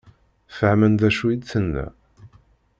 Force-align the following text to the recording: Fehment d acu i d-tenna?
Fehment 0.57 0.95
d 1.01 1.03
acu 1.07 1.25
i 1.33 1.37
d-tenna? 1.37 1.85